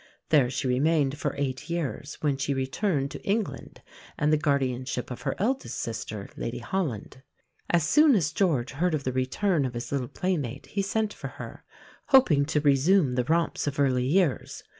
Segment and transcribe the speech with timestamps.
[0.29, 3.83] There she remained for eight years, when she returned to England
[4.17, 7.21] and the guardianship of her eldest sister, Lady Holland.
[7.69, 11.27] As soon as George heard of the return of his little playmate he sent for
[11.27, 11.63] her,
[12.07, 14.63] hoping to resume the romps of early years.